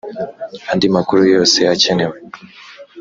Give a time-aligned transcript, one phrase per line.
[0.71, 2.17] Andi makuru yose akenewe